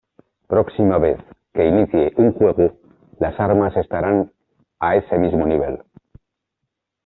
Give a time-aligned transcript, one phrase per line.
[0.53, 1.19] Próxima vez
[1.53, 2.73] que inicie un juego,
[3.19, 4.31] las armas estarán
[4.79, 5.83] a ese mismo nivel.